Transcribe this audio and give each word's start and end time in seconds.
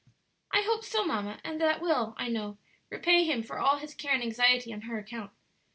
"I 0.51 0.63
hope 0.63 0.83
so, 0.83 1.05
mamma; 1.05 1.39
and 1.43 1.61
that 1.61 1.79
will, 1.79 2.15
I 2.17 2.27
know, 2.27 2.57
repay 2.89 3.23
him 3.23 3.43
for 3.43 3.59
all 3.59 3.77
his 3.77 3.93
care 3.93 4.15
and 4.15 4.23
anxiety 4.23 4.73
on 4.73 4.81
her 4.81 4.97
account. 4.97 5.29